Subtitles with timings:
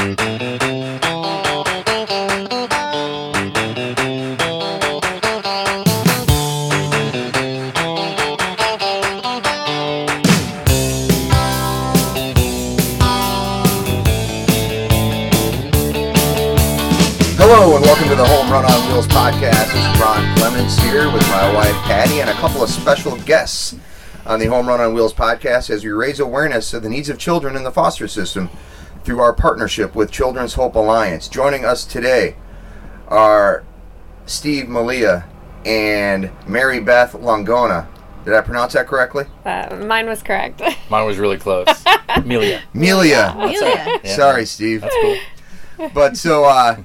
[0.00, 0.16] Hello
[17.76, 19.68] and welcome to the Home Run on Wheels podcast.
[19.68, 23.76] It's Ron Clements here with my wife Patty and a couple of special guests
[24.24, 27.18] on the Home Run on Wheels podcast as we raise awareness of the needs of
[27.18, 28.48] children in the foster system
[29.10, 31.26] through our partnership with Children's Hope Alliance.
[31.26, 32.36] Joining us today
[33.08, 33.64] are
[34.24, 35.28] Steve Malia
[35.66, 37.88] and Mary Beth Longona.
[38.24, 39.24] Did I pronounce that correctly?
[39.44, 40.62] Uh, mine was correct.
[40.90, 41.66] Mine was really close.
[42.08, 42.62] Amelia.
[42.72, 43.32] Melia.
[43.34, 43.98] Amelia.
[44.04, 44.14] Yeah.
[44.14, 44.82] Sorry, Steve.
[44.82, 45.88] That's cool.
[45.92, 46.76] But so, uh,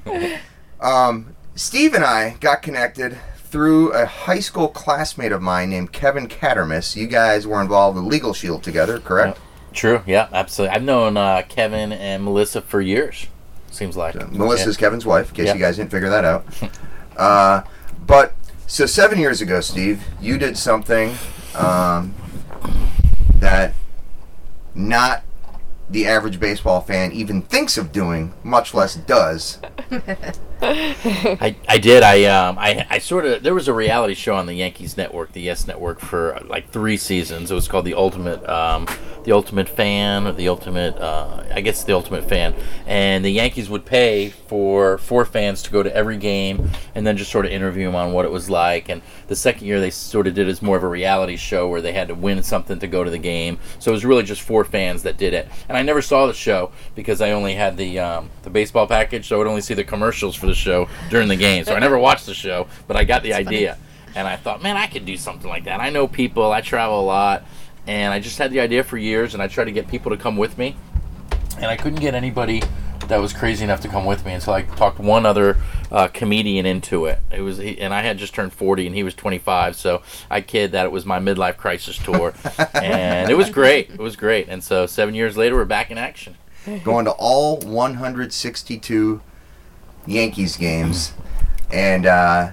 [0.81, 6.27] um, Steve and I got connected through a high school classmate of mine named Kevin
[6.27, 6.95] Cattermas.
[6.95, 9.37] You guys were involved with Legal Shield together, correct?
[9.75, 10.01] True.
[10.07, 10.75] Yeah, absolutely.
[10.75, 13.27] I've known uh, Kevin and Melissa for years.
[13.71, 15.53] Seems like Melissa's Kevin's wife, in case Yeah.
[15.53, 16.45] you guys didn't figure that out.
[17.17, 17.61] uh,
[18.07, 18.33] but
[18.67, 21.13] so seven years ago, Steve, you did something
[21.55, 22.15] um,
[23.35, 23.73] that
[24.73, 25.23] not
[25.89, 29.59] the average baseball fan even thinks of doing, much less does.
[30.61, 32.03] I, I did.
[32.03, 35.33] I um I, I sort of there was a reality show on the Yankees network,
[35.33, 37.51] the Yes Network, for like three seasons.
[37.51, 38.87] It was called the Ultimate um
[39.25, 43.69] the Ultimate Fan or the Ultimate uh, I guess the Ultimate Fan, and the Yankees
[43.69, 47.51] would pay for four fans to go to every game and then just sort of
[47.51, 48.87] interview them on what it was like.
[48.89, 51.67] And the second year they sort of did it as more of a reality show
[51.67, 53.59] where they had to win something to go to the game.
[53.79, 55.47] So it was really just four fans that did it.
[55.67, 59.27] And I never saw the show because I only had the um, the baseball package,
[59.27, 61.65] so I would only see the commercials for the show during the game.
[61.65, 63.77] So I never watched the show, but I got the idea.
[64.15, 65.81] And I thought, man, I could do something like that.
[65.81, 67.43] I know people, I travel a lot,
[67.85, 70.17] and I just had the idea for years, and I tried to get people to
[70.17, 70.77] come with me,
[71.57, 72.61] and I couldn't get anybody
[73.07, 75.57] that was crazy enough to come with me and so I talked one other
[75.91, 77.19] uh, comedian into it.
[77.31, 80.41] It was, he, and I had just turned 40, and he was 25, so I
[80.41, 82.33] kid that it was my midlife crisis tour,
[82.73, 83.89] and it was great.
[83.89, 86.35] It was great, and so seven years later, we're back in action.
[86.83, 89.21] going to all 162
[90.05, 91.13] Yankees games,
[91.71, 92.51] and uh,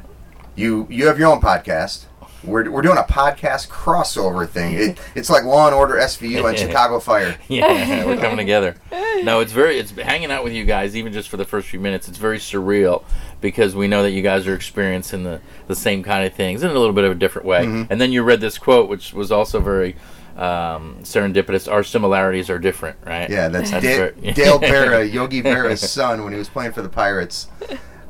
[0.55, 2.05] you you have your own podcast.
[2.45, 4.75] We're, we're doing a podcast crossover thing.
[4.75, 7.37] It, it's like Law and Order SVU and Chicago Fire.
[7.49, 8.75] Yeah, we're coming together.
[9.23, 11.79] No, it's very it's hanging out with you guys even just for the first few
[11.79, 12.09] minutes.
[12.09, 13.05] It's very surreal
[13.41, 16.71] because we know that you guys are experiencing the the same kind of things in
[16.71, 17.65] a little bit of a different way.
[17.89, 19.95] And then you read this quote, which was also very
[20.37, 21.71] um, serendipitous.
[21.71, 23.29] Our similarities are different, right?
[23.31, 26.89] Yeah, that's, Da- very- Dale Berra, Yogi Berra's son, when he was playing for the
[26.89, 27.49] Pirates.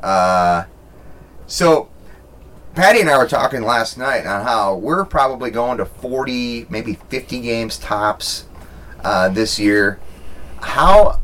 [0.03, 0.65] Uh,
[1.47, 1.89] so,
[2.75, 6.95] Patty and I were talking last night on how we're probably going to 40, maybe
[7.11, 8.47] 50 games tops
[9.05, 10.01] uh, this year.
[10.61, 11.21] How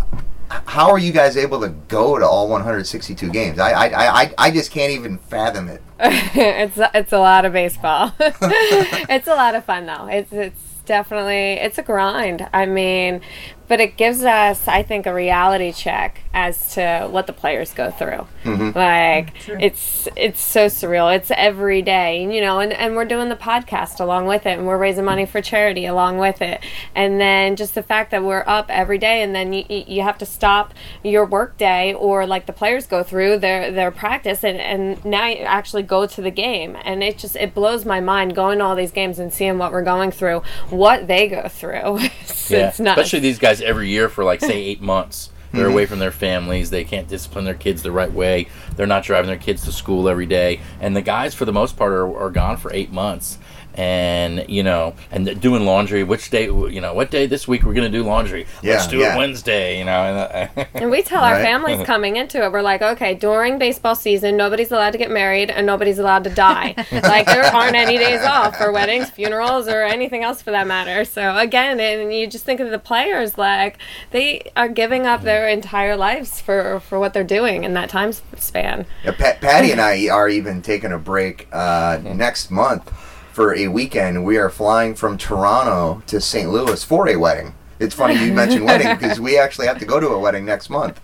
[0.50, 3.58] how are you guys able to go to all 162 games?
[3.58, 5.82] I I, I, I just can't even fathom it.
[6.00, 8.12] it's it's a lot of baseball.
[8.20, 10.06] it's a lot of fun though.
[10.06, 12.46] It's it's definitely it's a grind.
[12.52, 13.20] I mean,
[13.68, 17.90] but it gives us, I think, a reality check as to what the players go
[17.90, 18.26] through.
[18.44, 18.76] Mm-hmm.
[18.76, 21.14] Like it's it's so surreal.
[21.14, 24.66] It's every day, you know, and, and we're doing the podcast along with it, and
[24.66, 26.64] we're raising money for charity along with it,
[26.94, 30.18] and then just the fact that we're up every day, and then you, you have
[30.18, 30.72] to stop
[31.04, 35.26] your work day or like the players go through their their practice, and and now
[35.26, 38.64] you actually go to the game, and it just it blows my mind going to
[38.64, 41.98] all these games and seeing what we're going through, what they go through.
[42.20, 42.98] it's, Yeah, it's nuts.
[42.98, 45.30] especially these guys every year for like say eight months.
[45.52, 45.72] They're mm-hmm.
[45.72, 46.68] away from their families.
[46.68, 48.48] They can't discipline their kids the right way.
[48.76, 50.60] They're not driving their kids to school every day.
[50.78, 53.38] And the guys, for the most part, are, are gone for eight months.
[53.74, 56.02] And you know, and doing laundry.
[56.02, 56.46] Which day?
[56.46, 58.46] You know, what day this week we're gonna do laundry?
[58.62, 59.14] Let's do yeah.
[59.14, 59.78] it Wednesday.
[59.78, 63.14] You know, and, uh, And we tell our families coming into it, we're like, okay,
[63.14, 66.74] during baseball season, nobody's allowed to get married and nobody's allowed to die.
[66.92, 71.04] like there aren't any days off for weddings, funerals, or anything else for that matter.
[71.04, 73.78] So again, and you just think of the players, like
[74.10, 78.12] they are giving up their entire lives for for what they're doing in that time
[78.12, 78.86] span.
[79.04, 82.92] Yeah, Pat, Patty and I are even taking a break uh, next month
[83.38, 84.24] for a weekend.
[84.24, 86.50] We are flying from Toronto to St.
[86.50, 87.54] Louis for a wedding.
[87.78, 90.70] It's funny you mentioned wedding because we actually have to go to a wedding next
[90.70, 91.00] month.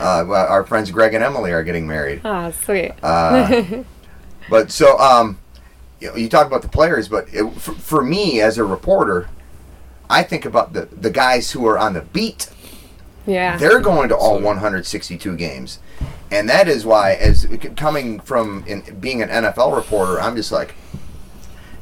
[0.00, 2.20] Uh, our friends Greg and Emily are getting married.
[2.24, 2.90] Oh, sweet.
[3.00, 3.84] Uh,
[4.50, 5.38] but so um,
[6.00, 9.28] you, know, you talk about the players, but it, for, for me as a reporter,
[10.10, 12.50] I think about the the guys who are on the beat
[13.26, 13.56] yeah.
[13.56, 15.78] they're going to all 162 games,
[16.30, 20.74] and that is why, as coming from in, being an NFL reporter, I'm just like,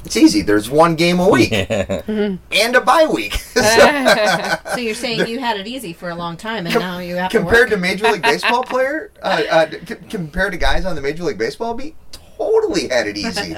[0.05, 0.41] It's easy.
[0.41, 2.01] There's one game a week Yeah.
[2.51, 3.33] and a bye week.
[3.61, 7.15] So, So you're saying you had it easy for a long time, and now you
[7.15, 7.69] have to compared work.
[7.71, 11.37] to Major League Baseball player, uh, uh, c- compared to guys on the Major League
[11.37, 11.95] Baseball beat,
[12.37, 13.55] totally had it easy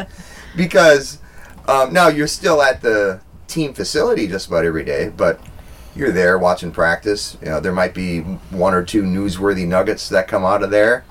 [0.58, 1.20] because
[1.68, 5.40] um, now you're still at the team facility just about every day, but
[5.96, 7.38] you're there watching practice.
[7.42, 11.06] You know, there might be one or two newsworthy nuggets that come out of there.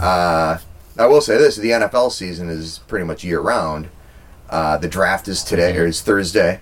[0.00, 0.58] Uh,
[0.98, 3.88] I will say this: the NFL season is pretty much year round.
[4.50, 6.60] Uh, the draft is today or is Thursday,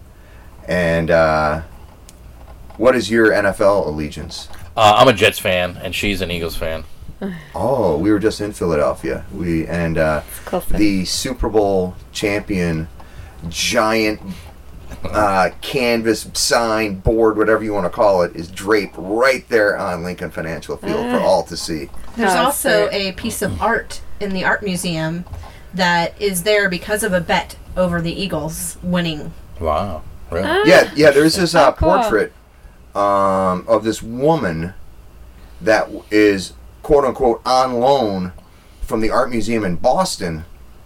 [0.66, 1.62] and uh,
[2.76, 4.48] what is your NFL allegiance?
[4.76, 6.84] Uh, I'm a Jets fan, and she's an Eagles fan.
[7.54, 9.24] Oh, we were just in Philadelphia.
[9.32, 10.22] We and uh,
[10.70, 12.88] the Super Bowl champion,
[13.48, 14.20] giant
[15.04, 20.02] uh, canvas sign board, whatever you want to call it, is draped right there on
[20.02, 21.90] Lincoln Financial Field for all to see.
[22.16, 25.24] There's Oh, also a piece of art in the art museum
[25.74, 29.32] that is there because of a bet over the Eagles winning.
[29.60, 30.02] Wow.
[30.30, 30.46] Really?
[30.48, 30.62] Ah.
[30.64, 31.10] Yeah, yeah.
[31.10, 31.90] There's this uh, cool.
[31.90, 32.32] portrait
[32.94, 34.74] um, of this woman
[35.60, 38.32] that is quote unquote on loan
[38.80, 40.44] from the art museum in Boston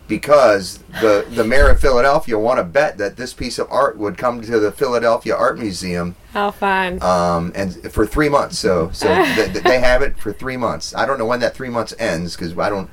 [0.08, 4.16] because the the mayor of Philadelphia won a bet that this piece of art would
[4.16, 7.02] come to the Philadelphia Art Museum How fun.
[7.02, 8.58] um, and for three months.
[8.58, 10.94] So so th- th- they have it for three months.
[10.94, 12.88] I don't know when that three months ends because I don't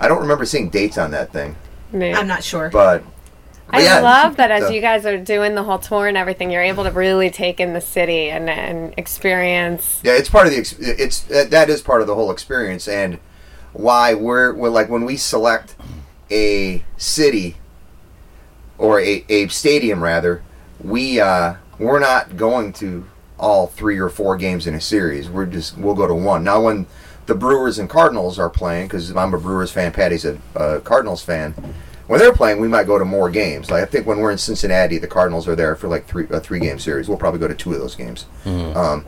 [0.00, 1.54] I don't remember seeing dates on that thing.
[1.92, 2.12] Me.
[2.12, 2.70] I'm not sure.
[2.70, 3.04] But,
[3.66, 6.16] but I yeah, love that as so- you guys are doing the whole tour and
[6.16, 10.00] everything, you're able to really take in the city and, and experience.
[10.02, 13.18] Yeah, it's part of the ex- it's that is part of the whole experience and
[13.72, 15.76] why we're, we're like when we select
[16.30, 17.56] a city
[18.78, 20.42] or a, a stadium rather,
[20.82, 23.04] we uh, we're not going to
[23.38, 25.28] all three or four games in a series.
[25.28, 26.44] We're just we'll go to one.
[26.44, 26.86] Now when
[27.30, 31.22] the Brewers and Cardinals are playing, because I'm a Brewers fan, Patty's a uh, Cardinals
[31.22, 31.54] fan.
[32.08, 33.70] When they're playing, we might go to more games.
[33.70, 36.40] Like I think when we're in Cincinnati, the Cardinals are there for like three a
[36.40, 37.08] three game series.
[37.08, 39.06] We'll probably go to two of those games, um,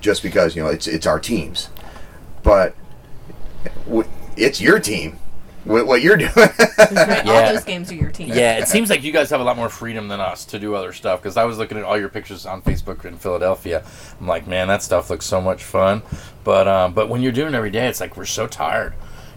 [0.00, 1.70] just because you know it's it's our teams.
[2.44, 2.76] But
[4.36, 5.18] it's your team.
[5.64, 6.30] What, what you're doing?
[6.36, 6.52] Right,
[6.92, 7.22] Yeah.
[7.26, 8.28] All those games are your team.
[8.28, 10.74] Yeah, it seems like you guys have a lot more freedom than us to do
[10.74, 11.22] other stuff.
[11.22, 13.82] Because I was looking at all your pictures on Facebook in Philadelphia.
[14.20, 16.02] I'm like, man, that stuff looks so much fun.
[16.44, 18.92] But um, but when you're doing it every day, it's like we're so tired.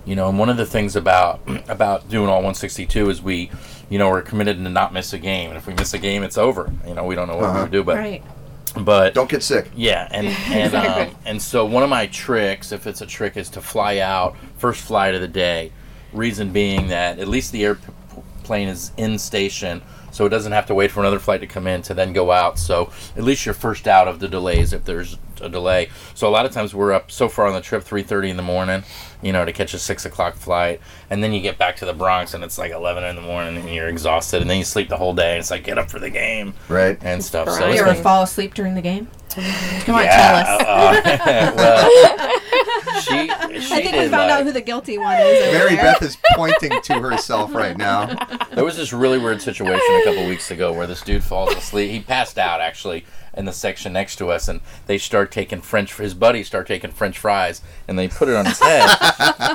[0.06, 1.39] You know, and one of the things about
[1.69, 3.50] about doing all 162 is we,
[3.89, 5.50] you know, we're committed to not miss a game.
[5.50, 6.71] And if we miss a game, it's over.
[6.88, 7.56] You know, we don't know what Uh-huh.
[7.56, 7.83] we would do.
[7.83, 8.24] But Right.
[8.79, 9.69] But Don't get sick.
[9.75, 13.50] yeah, and and um, and so one of my tricks, if it's a trick, is
[13.51, 15.71] to fly out first flight of the day.
[16.17, 19.81] Reason being that at least the airplane is in station,
[20.11, 22.31] so it doesn't have to wait for another flight to come in to then go
[22.31, 22.57] out.
[22.57, 25.89] So at least you're first out of the delays if there's a delay.
[26.15, 28.37] So a lot of times we're up so far on the trip, three thirty in
[28.37, 28.83] the morning,
[29.21, 30.81] you know, to catch a six o'clock flight,
[31.11, 33.57] and then you get back to the Bronx and it's like eleven in the morning
[33.57, 35.33] and you're exhausted, and then you sleep the whole day.
[35.33, 36.97] And it's like get up for the game Right.
[37.01, 37.47] and stuff.
[37.49, 37.69] So Right.
[37.69, 39.07] it's You ever been- fall asleep during the game?
[39.85, 40.61] Come on, yeah, tell us.
[40.65, 42.39] uh, well,
[43.01, 45.53] she, she I think we found like, out who the guilty one is.
[45.53, 45.94] Mary there.
[45.94, 48.06] Beth is pointing to herself right now.
[48.53, 51.91] there was this really weird situation a couple weeks ago where this dude falls asleep.
[51.91, 53.06] He passed out actually
[53.38, 55.95] in the section next to us, and they start taking French.
[55.95, 58.89] His buddies start taking French fries, and they put it on his head,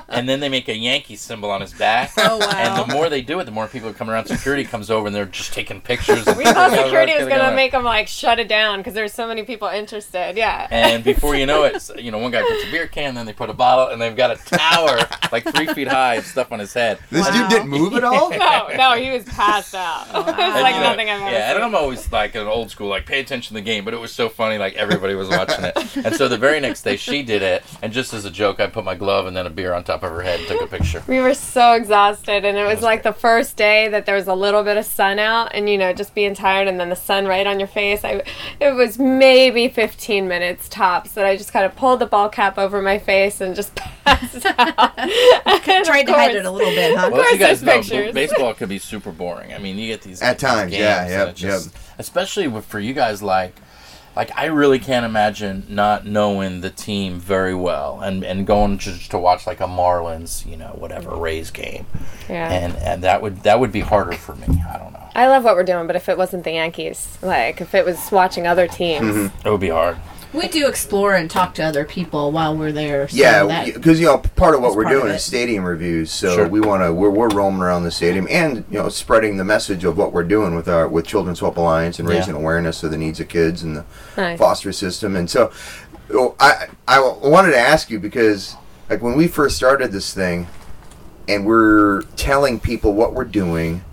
[0.08, 2.12] and then they make a Yankee symbol on his back.
[2.16, 2.50] Oh, wow.
[2.54, 4.26] And the more they do it, the more people are coming around.
[4.26, 6.24] Security comes over, and they're just taking pictures.
[6.36, 9.26] We thought security was going to make them like shut it down because there's so
[9.26, 10.36] many people interested.
[10.36, 10.68] Yeah.
[10.70, 13.32] And before you know it, you know, one guy puts a beer can, then they
[13.32, 14.98] put a bottle, and they've got a tower
[15.32, 16.98] like three feet high of stuff on his head.
[17.10, 17.32] This Wow.
[17.42, 18.30] dude didn't move at all.
[18.38, 20.06] no, no, he was passed out.
[20.08, 21.62] it was And, like you know, nothing I've ever yeah, and.
[21.62, 24.12] I'm always like an old school, like pay attention to the game, but it was
[24.12, 25.72] so funny, like everybody was watching it.
[26.04, 28.66] And so the very next day, she did it, and just as a joke, I
[28.66, 30.66] put my glove and then a beer on top of her head and took a
[30.66, 31.02] picture.
[31.06, 34.34] We were so exhausted, and it was like the first day that there was a
[34.34, 37.26] little bit of sun out, and you know, just being tired, and then the sun
[37.26, 38.04] right on your face.
[38.04, 38.22] I,
[38.60, 42.58] it was maybe 15 minutes tops that I just kind of pulled the ball cap
[42.58, 43.74] over my face and just
[44.04, 44.98] passed out.
[44.98, 45.10] And
[45.84, 47.10] Tried of to hide it a little bit, huh?
[47.12, 48.14] Well, as you course guys know, pictures.
[48.14, 49.52] baseball could be super boring.
[49.52, 51.62] I mean, you get these At these times, yeah, yeah, yep,
[51.92, 52.24] and it just- yep.
[52.26, 53.54] Especially with, for you guys, like.
[54.14, 59.10] Like I really can't imagine not knowing the team very well and, and going just
[59.12, 61.86] to watch like a Marlins, you know, whatever Rays game,
[62.28, 62.46] Yeah.
[62.52, 64.62] and and that would that would be harder for me.
[64.70, 65.08] I don't know.
[65.14, 68.12] I love what we're doing, but if it wasn't the Yankees, like if it was
[68.12, 69.48] watching other teams, Mm-hmm.
[69.48, 69.96] It would be hard.
[70.32, 73.06] We do explore and talk to other people while we're there.
[73.08, 76.10] So Yeah, because you know part of what we're doing is stadium reviews.
[76.10, 76.48] So Sure.
[76.48, 79.84] we want to we're, we're roaming around the stadium and you know spreading the message
[79.84, 82.16] of what we're doing with our with Children's Hope Alliance and Yeah.
[82.16, 83.84] raising awareness of the needs of kids and the
[84.16, 84.38] Nice.
[84.38, 85.16] foster system.
[85.16, 85.50] And so
[86.14, 88.56] oh, I I wanted to ask you because
[88.88, 90.46] like when we first started this thing
[91.28, 93.84] and we're telling people what we're doing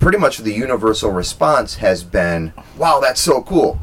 [0.00, 3.78] pretty much the universal response has been, "Wow, that's so cool."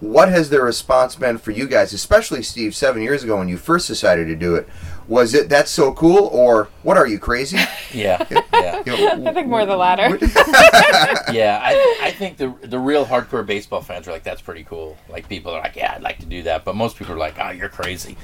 [0.00, 3.56] What has their response been for you guys, especially Steve, seven years ago when you
[3.56, 4.68] first decided to do it?
[5.08, 7.58] Was it that's so cool, or what are you crazy?
[7.92, 10.18] Yeah, yeah, You know, I think more the latter.
[11.32, 11.60] yeah.
[11.62, 14.98] I, I think the the real hardcore baseball fans are like, that's pretty cool.
[15.08, 17.36] Like people are like, yeah, I'd like to do that, but most people are like,
[17.40, 18.16] oh, you're crazy.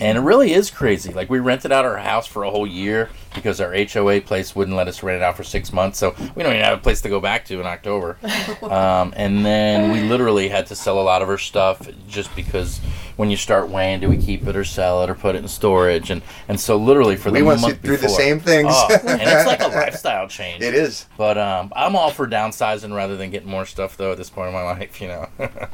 [0.00, 1.12] And it really is crazy.
[1.12, 4.76] Like we rented out our house for a whole year because our HOA place wouldn't
[4.76, 7.00] let us rent it out for six months, so we don't even have a place
[7.02, 8.18] to go back to in October.
[8.64, 12.78] Um, and then we literally had to sell a lot of our stuff just because
[13.16, 15.48] when you start weighing, do we keep it or sell it or put it in
[15.48, 16.10] storage?
[16.10, 18.70] And and so literally for the We went month through the same things.
[18.72, 20.62] Oh, and it's like a lifestyle change.
[20.62, 21.06] it is.
[21.16, 24.48] But um, I'm all for downsizing rather than getting more stuff though at this point
[24.48, 25.28] in my life, you know.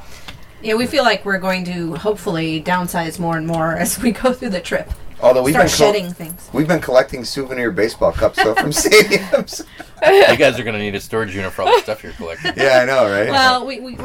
[0.63, 4.33] Yeah, we feel like we're going to hopefully downsize more and more as we go
[4.33, 4.91] through the trip.
[5.23, 6.49] Although we've Start been col- shedding things.
[6.55, 9.65] we've been collecting souvenir baseball cups though from stadiums.
[10.03, 12.53] you guys are gonna need a storage unit for all the stuff you're collecting.
[12.57, 13.29] yeah, I know, right?
[13.29, 13.99] Well, we, we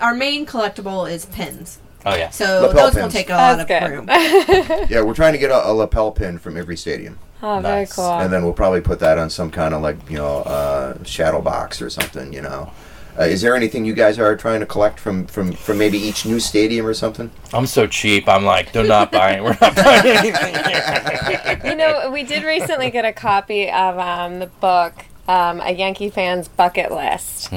[0.00, 2.30] our main collectible is pins, Oh yeah.
[2.30, 4.06] so Lapel those will take a lot of That's room.
[4.90, 8.10] yeah, we're trying to get a, a lapel pin from every stadium, Oh, very cool.
[8.14, 11.40] and then we'll probably put that on some kind of like you know uh, shadow
[11.40, 12.32] box or something.
[12.32, 12.72] You know.
[13.18, 16.26] Uh, is there anything you guys are trying to collect from, from, from maybe each
[16.26, 17.30] new stadium or something?
[17.52, 18.28] I'm so cheap.
[18.28, 19.42] I'm like, they're not buying.
[19.42, 21.60] We're not buying anything here.
[21.64, 24.92] you know, we did recently get a copy of um, the book,
[25.28, 27.50] um, A Yankee Fan's Bucket List.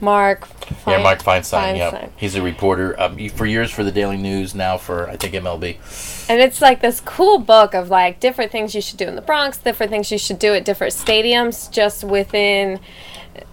[0.00, 0.44] Mark.
[0.44, 0.90] Hmm.
[0.90, 1.78] yeah, Mark Feinsand.
[1.78, 2.10] Yeah, Feinsand.
[2.16, 4.54] he's a reporter um, for years for the Daily News.
[4.54, 6.26] Now for I think MLB.
[6.28, 9.22] And it's like this cool book of like different things you should do in the
[9.22, 12.80] Bronx, different things you should do at different stadiums, just within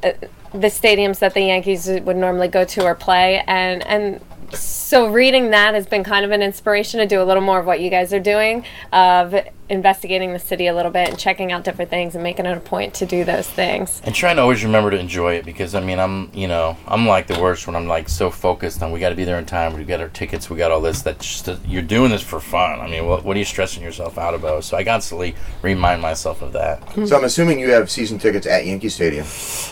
[0.03, 0.11] uh,
[0.53, 3.43] the stadiums that the Yankees would normally go to or play.
[3.47, 4.21] And and
[4.55, 7.65] so reading that has been kind of an inspiration to do a little more of
[7.65, 9.35] what you guys are doing of
[9.69, 12.59] investigating the city a little bit and checking out different things and making it a
[12.59, 14.01] point to do those things.
[14.03, 17.07] And trying to always remember to enjoy it because I mean I'm you know I'm
[17.07, 19.45] like the worst when I'm like so focused on we got to be there in
[19.45, 22.39] time we got our tickets we got all this that just you're doing this for
[22.39, 26.01] fun I mean what, what are you stressing yourself out about so I constantly remind
[26.01, 29.25] myself of that So I'm assuming you have season tickets at Yankee Stadium.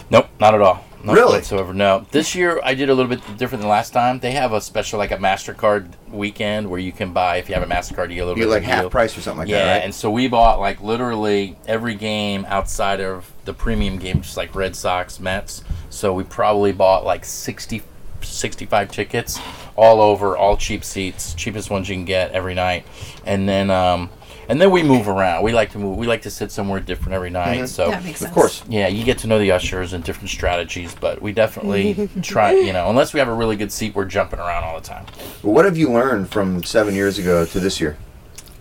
[0.09, 1.33] nope not at all not Really?
[1.37, 4.53] whatsoever no this year I did a little bit different than last time they have
[4.53, 8.09] a special like a Mastercard weekend where you can buy if you have a Mastercard
[8.09, 8.89] you get a little You bit like half deal.
[8.89, 9.83] price or something like yeah, that, right?
[9.83, 14.53] and so we bought like literally every game outside of the premium game, just like
[14.53, 15.63] Red Sox, Mets.
[15.89, 17.81] So we probably bought like 60,
[18.21, 19.39] 65 tickets
[19.75, 22.85] all over, all cheap seats, cheapest ones you can get every night.
[23.25, 24.09] And then, um,
[24.51, 25.43] and then we move around.
[25.43, 25.97] We like to move.
[25.97, 27.67] We like to sit somewhere different every night.
[27.69, 28.29] So That makes sense.
[28.29, 28.63] of course.
[28.67, 32.51] yeah, you get to know the ushers and different strategies, but we definitely try.
[32.51, 35.05] You know, unless we have a really good seat, we're jumping around all the time.
[35.41, 37.97] What have you learned from seven years ago to this year?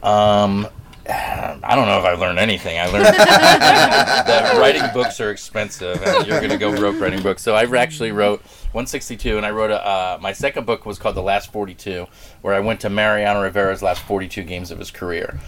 [0.05, 0.69] Um,
[1.09, 2.79] I don't know if I learned anything.
[2.79, 7.43] I learned that writing books are expensive, and you're gonna go broke writing books.
[7.43, 9.85] So I actually wrote 162, and I wrote a.
[9.85, 12.07] Uh, my second book was called The Last 42,
[12.43, 15.41] where I went to Mariano Rivera's last 42 games of his career,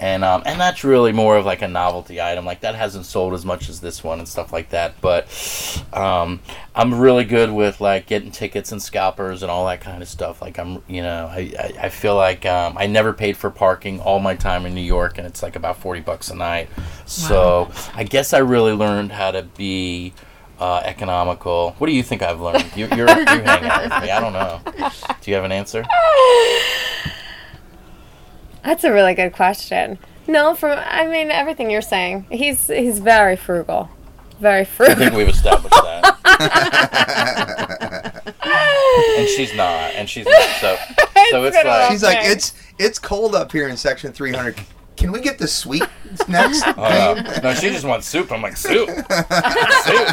[0.00, 2.46] and um, and that's really more of like a novelty item.
[2.46, 4.98] Like that hasn't sold as much as this one and stuff like that.
[5.02, 5.26] But
[5.92, 6.40] um,
[6.74, 10.40] I'm really good with like getting tickets and scalpers and all that kind of stuff.
[10.40, 14.00] Like I'm, you know, I I, I feel like um, I never paid for parking
[14.00, 16.70] all my time in New York, and it's like about 40 bucks a night.
[17.04, 20.14] So I guess I really learned how to be.
[20.60, 21.74] Uh, economical.
[21.78, 22.64] What do you think I've learned?
[22.76, 24.10] You, you're you hang out with me.
[24.10, 24.60] I don't know.
[25.22, 25.82] Do you have an answer?
[28.62, 29.98] That's a really good question.
[30.26, 32.26] No, from I mean everything you're saying.
[32.30, 33.88] He's he's very frugal.
[34.38, 34.94] Very frugal.
[34.94, 36.06] I think we've established that.
[39.18, 40.48] and she's not, and she's not.
[40.60, 40.76] So,
[41.30, 44.60] so it's like She's like, it's it's cold up here in section 300.
[45.00, 45.86] Can we get the sweet
[46.28, 46.62] next?
[46.62, 47.40] Uh, oh, no.
[47.42, 48.30] no, she just wants soup.
[48.30, 48.90] I'm like, soup?
[48.90, 49.06] soup?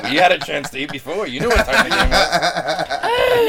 [0.09, 1.27] You had a chance to eat before.
[1.27, 2.29] You knew what time the game was.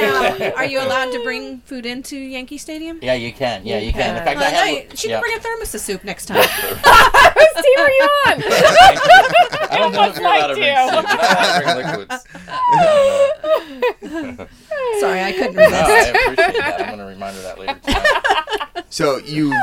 [0.01, 2.99] Now, are you allowed to bring food into Yankee Stadium?
[3.01, 3.65] Yeah, you can.
[3.65, 4.17] Yeah, you can.
[4.17, 4.25] In can.
[4.25, 4.89] fact, I have.
[4.89, 5.15] no, she yeah.
[5.15, 6.39] can bring a thermos of soup next time.
[6.43, 8.43] Whose team are you on?
[9.71, 11.07] I don't know if you're allowed to bring like soup.
[11.07, 12.25] You're not allowed to bring liquids.
[15.01, 15.63] Sorry, I couldn't No.
[15.63, 16.81] I appreciate that.
[16.81, 18.85] I'm going to remind her that later tonight.
[18.91, 19.55] So you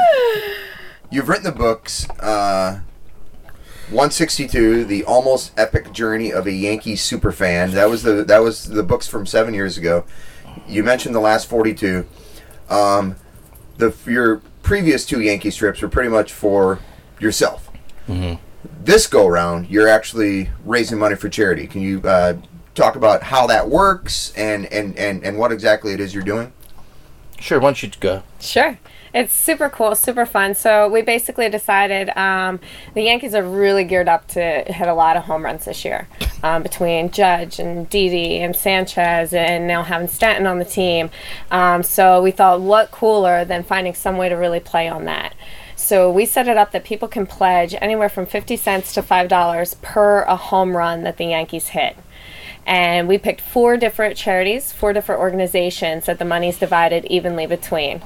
[1.12, 2.10] you've written the books.
[2.20, 2.80] Uh,
[3.90, 7.72] 162, the almost epic journey of a Yankee super fan.
[7.72, 10.06] That was the that was the books from seven years ago.
[10.68, 12.08] You mentioned the last 42.
[12.70, 13.16] Um,
[13.78, 16.80] the your previous two Yankee strips were pretty much for
[17.20, 17.70] yourself.
[18.10, 18.40] Mhm.
[18.84, 21.68] This go round, you're actually raising money for charity.
[21.68, 22.36] Can you uh,
[22.74, 26.52] talk about how that works and, and, and, and what exactly it is you're doing?
[27.40, 28.24] Sure, why don't you go?
[28.40, 28.78] Sure.
[29.16, 30.54] It's super cool, super fun.
[30.56, 32.60] So we basically decided um,
[32.94, 36.10] the Yankees are really geared up to hit a lot of home runs this year
[36.44, 41.10] um, between Judge and Didi and Sanchez and now having Stanton on the team.
[41.50, 45.34] Um, so we thought, what cooler than finding some way to really play on that.
[45.78, 49.82] So we set it up that people can pledge anywhere from 50 cents to $5
[49.82, 51.96] per a home run that the Yankees hit.
[52.66, 58.02] And we picked four different charities, four different organizations that the money's divided evenly between.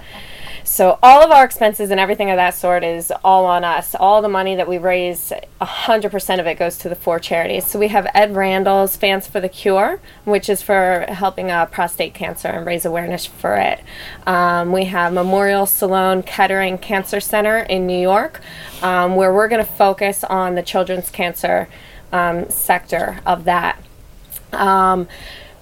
[0.71, 3.95] So all of our expenses and everything of that sort is all on us.
[3.95, 7.65] All the money that we raise, 100% of it goes to the four charities.
[7.65, 12.13] So we have Ed Randall's Fans for the Cure, which is for helping uh, prostate
[12.13, 13.81] cancer and raise awareness for it.
[14.27, 18.39] Um, we have Memorial Sloan Kettering Cancer Center in New York,
[18.83, 21.67] um, where we're going to focus on the children's cancer
[22.13, 23.81] um, sector of that.
[24.53, 25.07] Um,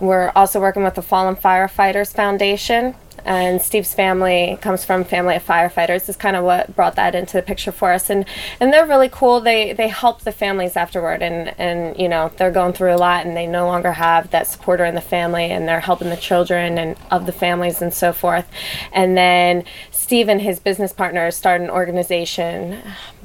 [0.02, 2.94] we're also working with the Fallen Firefighters Foundation
[3.28, 7.34] and Steve's family comes from family of firefighters is kind of what brought that into
[7.34, 8.10] the picture for us.
[8.10, 8.26] And
[8.62, 9.42] and they're really cool.
[9.42, 13.26] They they help the families afterward and and you know they're going through a lot
[13.26, 16.78] and they no longer have that supporter in the family and they're helping the children
[16.78, 18.48] and of the families and so forth.
[18.94, 19.66] And then
[20.08, 22.82] Steve and his business partner started an organization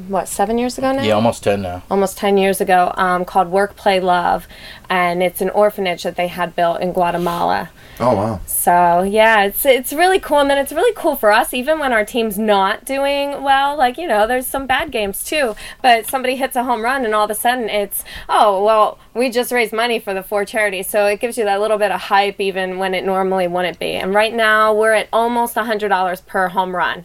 [0.09, 1.85] what seven years ago now Yeah, almost ten now.
[1.89, 4.49] almost 10 years ago um, called Work Play Love
[4.91, 7.71] and it's an orphanage that they had built in Guatemala
[8.01, 8.41] Oh wow.
[8.47, 11.93] so yeah, it's it's really cool, and then it's really cool for us, even when
[11.93, 13.77] our team's not doing well.
[13.77, 17.15] Like you know, there's some bad games too, but somebody hits a home run, and
[17.15, 20.89] all of a sudden it's oh well, we just raised money for the four charities,
[20.89, 23.93] so it gives you that little bit of hype, even when it normally wouldn't be.
[23.93, 27.05] And right now we're at almost a hundred dollars per home run.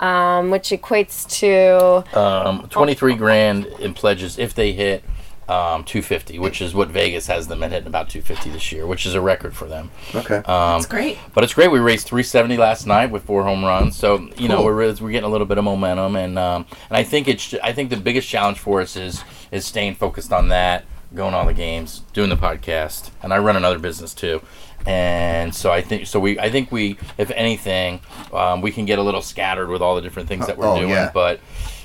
[0.00, 5.04] Um, which equates to Um, Twenty-three grand in pledges if they hit
[5.48, 9.06] um, 250, which is what Vegas has them at hitting about 250 this year, which
[9.06, 9.90] is a record for them.
[10.14, 10.36] Okay.
[10.36, 11.18] Um, That's great.
[11.34, 11.70] But it's great.
[11.70, 15.24] We raised 370 last night with four home runs, so you know we're we're getting
[15.24, 18.28] a little bit of momentum, and um, and I think it's I think the biggest
[18.28, 22.30] challenge for us is is staying focused on that, going to all the games, doing
[22.30, 24.40] the podcast, and I run another business too,
[24.86, 28.00] and so I think so we I think we if anything
[28.32, 30.76] um, we can get a little scattered with all the different things that we're Oh,
[30.78, 31.10] doing, yeah.
[31.12, 31.40] but.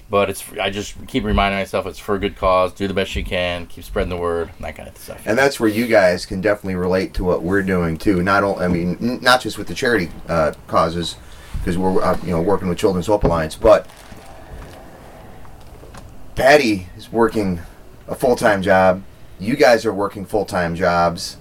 [0.09, 2.71] But it's I just keep reminding myself it's for a good cause.
[2.71, 3.65] Do the best you can.
[3.65, 4.51] Keep spreading the word.
[4.61, 5.21] That kind of stuff.
[5.25, 8.23] And that's where you guys can definitely relate to what we're doing too.
[8.23, 11.17] Not only, I mean, n- not just with the charity uh, causes,
[11.59, 13.85] because we're uh, you know working with Children's Hope Alliance, but
[16.35, 17.59] Patty is working
[18.07, 19.03] a full time job.
[19.39, 21.37] You guys are working full time jobs,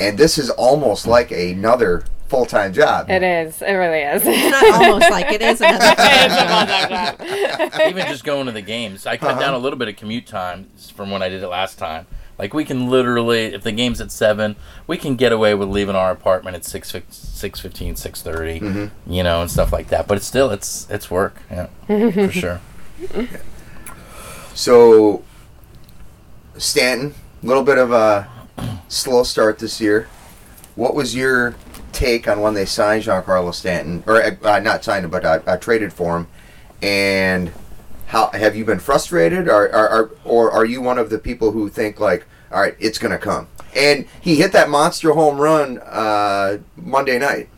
[0.00, 3.08] and this is almost like another full time job.
[3.10, 4.22] it is, it really is.
[4.24, 7.80] It's not almost like it is another full-time job.
[7.88, 9.40] even just going to the games, I cut Uh-huh.
[9.40, 12.06] down a little bit of commute time from when I did it last time.
[12.38, 14.56] Like we can literally, if the game's at seven,
[14.86, 19.10] we can get away with leaving our apartment at six, six fifteen, six thirty, Mm-hmm.
[19.12, 20.06] you know, and stuff like that.
[20.06, 22.60] But it's still, it's it's work, yeah, for sure.
[24.54, 25.22] So,
[26.58, 28.28] Stanton, a little bit of a
[28.88, 30.08] slow start this year.
[30.74, 31.54] What was your
[31.92, 35.56] take on when they signed Giancarlo Stanton, or uh, not signed him, but uh, uh,
[35.56, 36.28] traded for him?
[36.82, 37.52] And
[38.06, 41.52] how have you been frustrated, or, or, or, or are you one of the people
[41.52, 43.48] who think like, all right, it's gonna come?
[43.74, 47.48] And he hit that monster home run uh, Monday night.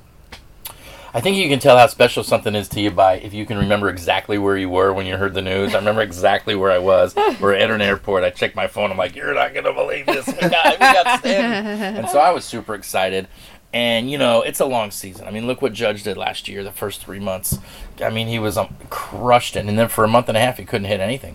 [1.18, 3.58] I think you can tell how special something is to you by if you can
[3.58, 5.74] remember exactly where you were when you heard the news.
[5.74, 7.12] I remember exactly where I was.
[7.40, 8.22] We're at an airport.
[8.22, 8.92] I checked my phone.
[8.92, 10.28] I'm like, "You're not gonna believe this.
[10.28, 13.26] We got, we got Stanton." and so I was super excited.
[13.72, 15.26] And you know, it's a long season.
[15.26, 16.62] I mean, look what Judge did last year.
[16.62, 17.58] The first three months,
[18.00, 20.58] I mean, he was um, crushed it, and then for a month and a half,
[20.58, 21.34] he couldn't hit anything.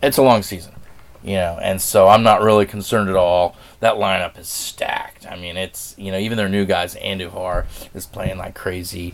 [0.00, 0.74] It's a long season
[1.24, 3.56] you know, and so I'm not really concerned at all.
[3.84, 5.26] That lineup is stacked.
[5.30, 9.12] I mean, it's you know even their new guys, Andujar is playing like crazy,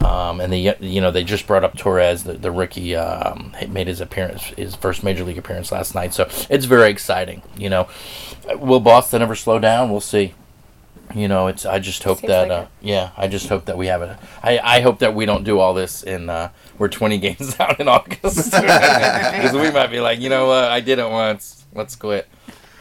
[0.00, 3.86] um, and the you know they just brought up Torres, the, the rookie, um, made
[3.86, 6.14] his appearance, his first major league appearance last night.
[6.14, 7.42] So it's very exciting.
[7.56, 7.88] You know,
[8.56, 9.88] will Boston ever slow down?
[9.88, 10.34] We'll see.
[11.14, 11.64] You know, it's.
[11.64, 12.48] I just hope Seems that.
[12.48, 14.18] like uh, yeah, I just hope that we have it.
[14.42, 16.28] I, I hope that we don't do all this in.
[16.28, 20.64] Uh, we're 20 games out in August because we might be like, you know what,
[20.64, 21.66] I did it once.
[21.72, 22.26] Let's quit.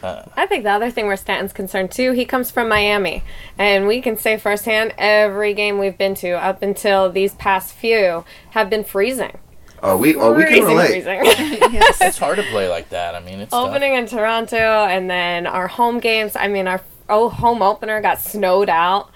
[0.04, 3.24] I think the other thing where Stanton's concerned too, he comes from Miami,
[3.58, 8.24] and we can say firsthand every game we've been to up until these past few
[8.52, 9.38] have been freezing.
[9.84, 11.04] Oh, we oh we can freezing, relate.
[11.04, 11.82] freezing.
[12.02, 13.16] It's hard to play like that.
[13.16, 13.70] I mean, it's tough.
[13.70, 16.36] Opening in Toronto, and then our home games.
[16.36, 19.10] I mean, our oh home opener got snowed out.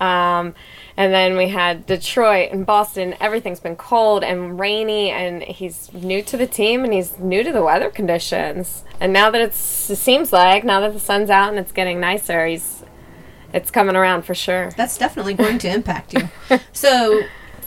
[0.00, 0.54] Um,
[0.98, 3.14] and then we had Detroit and Boston.
[3.20, 7.52] Everything's been cold and rainy, and he's new to the team and he's new to
[7.52, 8.82] the weather conditions.
[8.98, 12.00] And now that it's, it seems like now that the sun's out and it's getting
[12.00, 12.82] nicer, he's
[13.52, 14.72] it's coming around for sure.
[14.76, 16.28] That's definitely going to impact you.
[16.72, 17.22] So,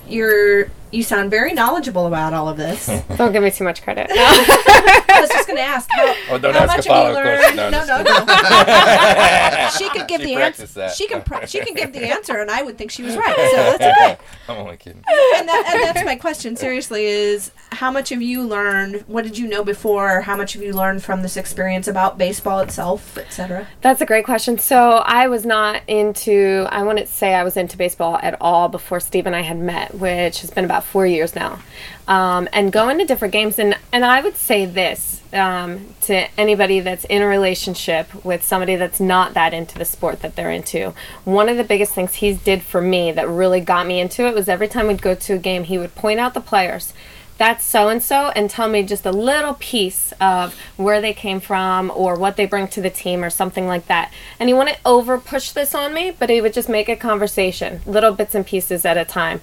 [0.09, 2.87] you're you sound very knowledgeable about all of this.
[3.17, 4.07] Don't give me too much credit.
[4.11, 7.23] I was just going to ask how, Oh, don't how ask much have you follow-up
[7.23, 7.57] question.
[7.57, 7.71] learned?
[7.71, 9.69] No, No, no, no.
[9.77, 10.89] she could give She the answer.
[10.89, 13.35] She can pr- she can give the answer, and I would think she was right.
[13.35, 14.17] So that's okay.
[14.47, 15.03] I'm only kidding.
[15.35, 16.55] And, that, and that's my question.
[16.55, 19.03] Seriously, is how much have you learned?
[19.07, 20.21] What did you know before?
[20.21, 23.67] How much have you learned from this experience about baseball itself, etc.?
[23.81, 24.57] That's a great question.
[24.59, 28.99] So I was not into, I wouldn't say I was into baseball at all before
[28.99, 31.59] Steve and I had met, which has been about four years now.
[32.07, 36.79] Um, and going to different games, and, and I would say this um, to anybody
[36.79, 40.93] that's in a relationship with somebody that's not that into the sport that they're into.
[41.23, 44.35] One of the biggest things he did for me that really got me into it
[44.35, 46.93] was every time we'd go to a game, he would point out the players
[47.41, 51.39] that's so and so and tell me just a little piece of where they came
[51.39, 54.13] from or what they bring to the team or something like that.
[54.39, 57.81] And he wouldn't over push this on me, but he would just make a conversation,
[57.87, 59.41] little bits and pieces at a time.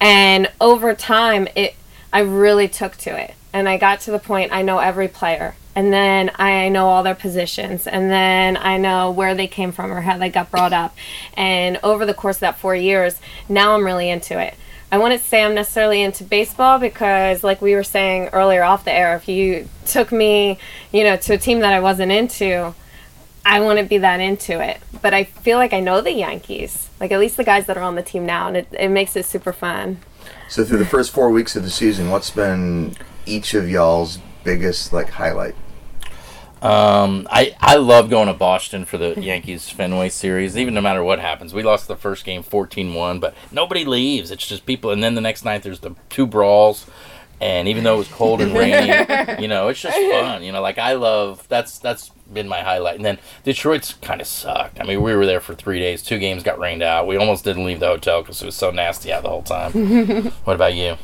[0.00, 1.76] And over time it
[2.12, 3.36] I really took to it.
[3.52, 5.54] And I got to the point I know every player.
[5.76, 7.86] And then I know all their positions.
[7.86, 10.96] And then I know where they came from or how they got brought up.
[11.34, 14.54] And over the course of that four years, now I'm really into it.
[14.90, 18.92] I wouldn't say I'm necessarily into baseball because, like we were saying earlier off the
[18.92, 20.58] air, if you took me,
[20.92, 22.74] you know, to a team that I wasn't into,
[23.44, 24.78] I wouldn't be that into it.
[25.02, 27.82] But I feel like I know the Yankees, like at least the guys that are
[27.82, 29.98] on the team now, and it, it makes it super fun.
[30.48, 32.96] So through the first four weeks of the season, what's been
[33.26, 35.54] each of y'all's biggest like highlight?
[36.62, 40.56] Um, I I love going to Boston for the Yankees Fenway series.
[40.56, 44.30] Even no matter what happens, we lost the first game 14-1, but nobody leaves.
[44.30, 46.86] It's just people, and then the next night there's the two brawls.
[47.40, 48.88] And even though it was cold and rainy,
[49.40, 50.42] you know, it's just fun.
[50.42, 52.96] You know, like I love that's that's been my highlight.
[52.96, 54.80] And then Detroit's kind of sucked.
[54.80, 56.02] I mean, we were there for three days.
[56.02, 57.06] Two games got rained out.
[57.06, 59.72] We almost didn't leave the hotel because it was so nasty out the whole time.
[60.44, 60.96] what about you?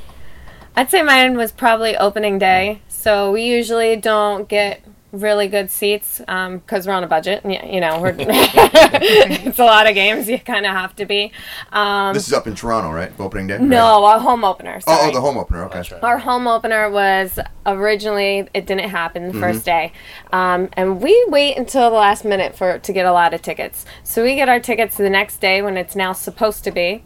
[0.76, 2.80] I'd say mine was probably opening day.
[2.88, 4.83] So we usually don't get
[5.20, 7.44] really good seats because we're on a budget.
[7.44, 10.28] y- You know, we're it's a lot of games.
[10.28, 11.32] You kind of have to be.
[11.72, 13.12] Um, This is up in Toronto, right?
[13.18, 13.58] Opening day.
[13.58, 14.80] no, a home opener.
[14.86, 15.10] Oh, sorry.
[15.10, 15.64] oh, the home opener.
[15.64, 15.78] Okay.
[15.78, 16.02] Right.
[16.02, 19.40] Our home opener was originally it didn't happen the Mm-hmm.
[19.40, 19.92] first day,
[20.32, 23.84] um, and we wait until the last minute for to get a lot of tickets.
[24.02, 27.02] So we get our tickets the next day when it's now supposed to be,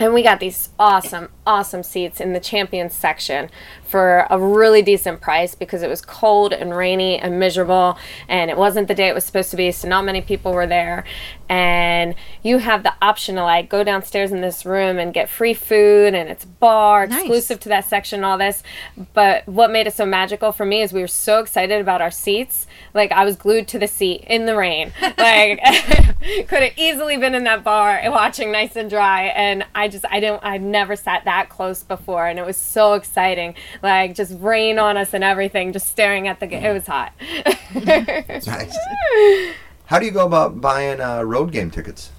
[0.00, 3.50] and we got these awesome, awesome seats in the champions section
[3.84, 7.96] for a really decent price because it was cold and rainy and miserable
[8.28, 10.66] and it wasn't the day it was supposed to be so not many people were
[10.66, 11.04] there.
[11.48, 15.54] And you have the option to like go downstairs in this room and get free
[15.54, 17.20] food and it's bar Nice.
[17.20, 18.62] exclusive to that section and all this.
[19.14, 22.10] But what made it so magical for me is we were so excited about our
[22.10, 22.66] seats.
[22.92, 24.92] Like i was glued to the seat in the rain.
[25.16, 25.60] Like
[26.48, 30.18] could have easily been in that bar watching nice and dry and i just i
[30.18, 34.78] don't i've never sat that close before and it was so exciting like just rain
[34.78, 37.12] on us and everything just staring at the ga- it was hot
[37.74, 38.76] Nice.
[39.86, 42.10] How do you go about buying uh, road game tickets?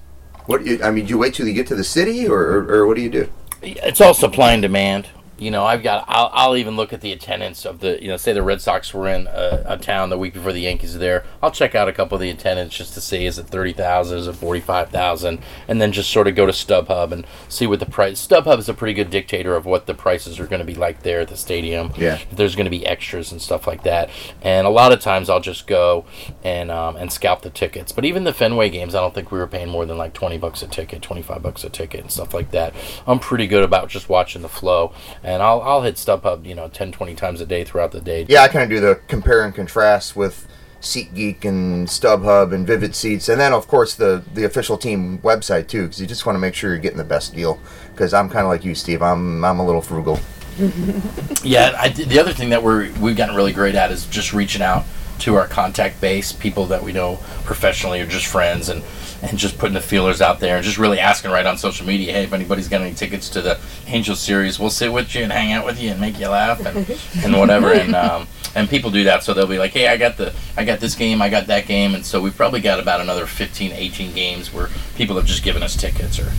[0.46, 2.74] What you, I mean, do you wait till you get to the city, or, or,
[2.74, 3.30] or what do you do?
[3.62, 5.08] it's all supply and demand.
[5.40, 6.06] You know, I've got.
[6.08, 8.02] I'll, I'll even look at the attendance of the.
[8.02, 10.62] You know, say the Red Sox were in a, a town the week before the
[10.62, 11.24] Yankees are there.
[11.42, 14.20] I'll check out a couple of the attendance just to see is it thirty thousand,
[14.20, 17.68] is it forty five thousand, and then just sort of go to StubHub and see
[17.68, 18.26] what the price.
[18.26, 21.04] StubHub is a pretty good dictator of what the prices are going to be like
[21.04, 21.92] there at the stadium.
[21.98, 22.16] Yeah.
[22.16, 24.10] If there's going to be extras and stuff like that.
[24.42, 26.06] And a lot of times I'll just go
[26.44, 27.92] and um, and scalp the tickets.
[27.92, 30.38] But even the Fenway games, I don't think we were paying more than like twenty
[30.38, 32.74] bucks a ticket, twenty five bucks a ticket, and stuff like that.
[33.08, 34.94] I'm pretty good about just watching the flow,
[35.30, 38.26] and I'll I'll hit StubHub, you know, 10, 20 times a day throughout the day.
[38.28, 40.48] Yeah, I kind of do the compare and contrast with
[40.82, 45.68] SeatGeek and StubHub and Vivid Seats, and then of course the the official team website
[45.68, 47.60] too, because you just want to make sure you're getting the best deal.
[47.92, 49.02] Because I'm kind of like you, Steve.
[49.02, 50.20] I'm I'm a little frugal.
[51.42, 54.62] Yeah, I, the other thing that we're we've gotten really great at is just reaching
[54.62, 54.84] out
[55.20, 58.84] to our contact base, people that we know professionally or just friends, and
[59.22, 62.14] and just putting the feelers out there and just really asking right on social media,
[62.14, 65.32] hey, if anybody's got any tickets to the Angel series, we'll sit with you and
[65.32, 66.90] hang out with you and make you laugh and,
[67.24, 67.74] and whatever.
[67.74, 70.66] And um, and people do that, so they'll be like, hey, I got the I
[70.66, 73.72] got this game, I got that game, and so we've probably got about another 15,
[73.72, 76.32] 18 games where people have just given us tickets or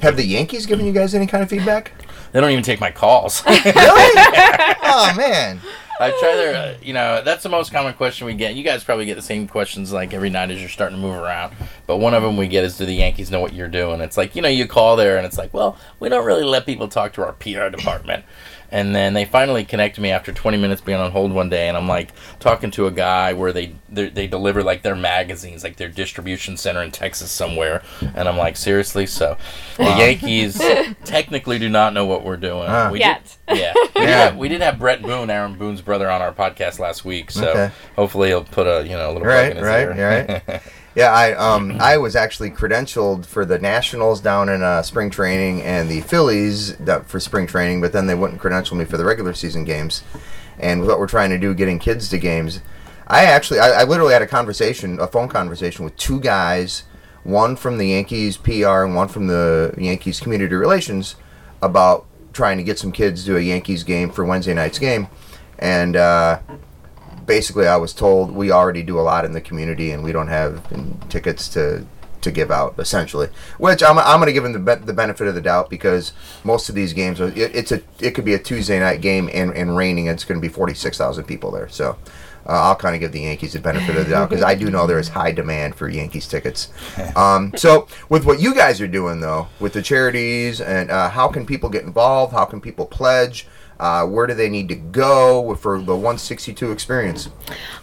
[0.00, 1.92] Have the Yankees given you guys any kind of feedback?
[2.32, 3.44] they don't even take my calls.
[3.46, 3.64] really?
[3.74, 5.60] oh man.
[6.00, 8.54] I try their, uh, you know, that's the most common question we get.
[8.54, 11.16] You guys probably get the same questions like every night as you're starting to move
[11.16, 11.54] around.
[11.86, 14.00] But one of them we get is, do the Yankees know what you're doing?
[14.00, 16.64] It's like, you know, you call there and it's like, well, we don't really let
[16.64, 18.24] people talk to our PR department.
[18.72, 21.76] And then they finally connected me after 20 minutes being on hold one day, and
[21.76, 25.76] I'm like talking to a guy where they they they deliver like their magazines, like
[25.76, 27.82] their distribution center in Texas somewhere,
[28.14, 29.06] and I'm like, seriously?
[29.06, 29.36] So
[29.76, 30.60] the Yankees
[31.04, 32.70] technically do not know what we're doing.
[32.92, 33.36] We Yet.
[33.48, 34.16] Did, yeah, we, Did Yeah.
[34.26, 37.48] have, we did have Bret Boone, Aaron Boone's brother, on our podcast last week, so
[37.50, 37.70] Okay.
[37.96, 40.42] hopefully he'll put a you know a little plug Right, in his right, ear.
[40.46, 40.62] right.
[40.94, 45.62] Yeah, I um I was actually credentialed for the Nationals down in uh, spring training
[45.62, 46.76] and the Phillies
[47.06, 50.02] for spring training, but then they wouldn't credential me for the regular season games.
[50.58, 52.60] And what we're trying to do, getting kids to games,
[53.06, 56.82] I actually I, I literally had a conversation, a phone conversation with two guys,
[57.22, 61.14] one from the Yankees PR and one from the Yankees community relations,
[61.62, 65.06] about trying to get some kids to a Yankees game for Wednesday night's game,
[65.60, 65.94] and.
[65.94, 66.40] uh
[67.26, 70.28] basically I was told we already do a lot in the community and we don't
[70.28, 70.62] have
[71.08, 71.86] tickets to
[72.20, 75.26] to give out essentially which I'm, I'm going to give them the, be- the benefit
[75.26, 76.12] of the doubt because
[76.44, 79.30] most of these games are it, it's a it could be a Tuesday night game
[79.32, 81.96] and, and raining and it's going to be 46,000 people there so
[82.46, 84.70] uh, I'll kind of give the Yankees the benefit of the doubt because I do
[84.70, 86.68] know there is high demand for Yankees tickets.
[87.16, 91.28] Um, so, with what you guys are doing though, with the charities and uh, how
[91.28, 92.32] can people get involved?
[92.32, 93.46] How can people pledge?
[93.80, 97.30] Uh, where do they need to go for the 162 experience?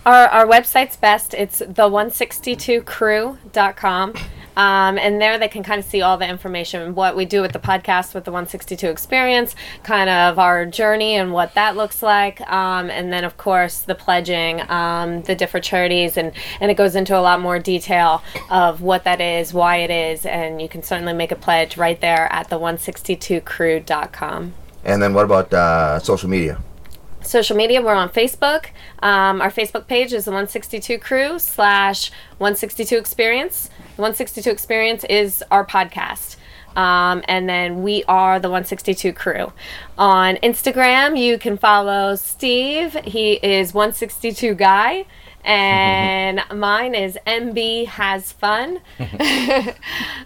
[0.06, 1.34] Our, our website's best.
[1.34, 4.14] It's the162crew.com.
[4.56, 7.52] Um, and there they can kind of see all the information, what we do with
[7.52, 12.42] the podcast with the 162 experience, kind of our journey and what that looks like.
[12.42, 16.96] Um, and then, of course, the pledging, um, the different charities, and, and it goes
[16.96, 20.26] into a lot more detail of what that is, why it is.
[20.26, 24.54] And you can certainly make a pledge right there at the 162crew.com.
[24.88, 26.58] And then what about uh, social media?
[27.28, 28.68] social media we're on facebook.
[29.04, 33.68] Um, our facebook page is the 162 crew slash 162 experience.
[33.98, 36.38] The 162 experience is our podcast.
[36.78, 39.52] Um, and then we are the 162 crew.
[39.98, 42.94] On instagram you can follow steve.
[43.04, 45.06] He is 162 guy
[45.44, 48.80] and mine is mb has fun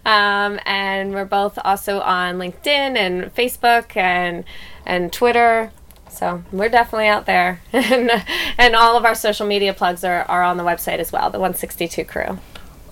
[0.06, 4.43] um, and we're both also on linkedin and facebook and
[4.86, 5.71] and twitter
[6.12, 7.62] so we're definitely out there.
[7.74, 8.12] and,
[8.58, 11.39] and all of our social media plugs are, are on the website as well, the
[11.39, 12.38] 162 crew.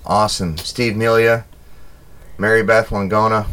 [0.05, 0.57] Awesome.
[0.57, 1.45] Steve Melia,
[2.37, 3.45] Mary Beth Langona,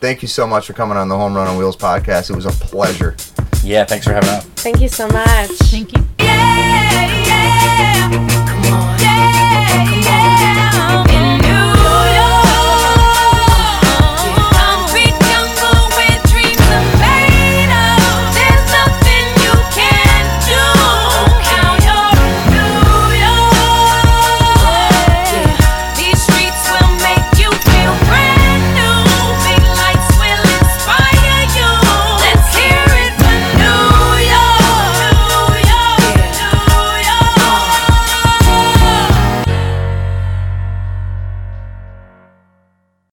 [0.00, 2.28] thank you so much for coming on the Home Run on Wheels podcast.
[2.30, 3.16] It was a pleasure.
[3.62, 4.44] Yeah, thanks for having us.
[4.44, 5.48] Thank you so much.
[5.50, 6.06] Thank you.
[8.48, 8.98] Come on.
[9.00, 10.23] Yeah, yeah.